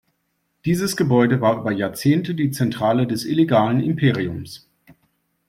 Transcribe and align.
Dieses 0.65 0.97
Gebäude 0.97 1.41
war 1.41 1.59
über 1.59 1.71
Jahrzehnte 1.71 2.33
die 2.33 2.49
Zentrale 2.49 3.05
des 3.05 3.23
illegalen 3.23 3.81
Imperiums. 3.83 4.67